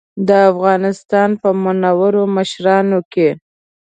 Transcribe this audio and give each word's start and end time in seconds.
د 0.27 0.29
افغانستان 0.51 1.29
په 1.41 1.49
منورو 1.63 2.23
مشرانو 2.35 2.99
کې. 3.13 3.29